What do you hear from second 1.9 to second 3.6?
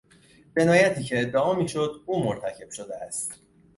او مرتکب شده است